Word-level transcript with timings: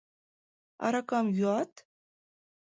Аракам 0.85 1.27
йӱат? 1.37 1.71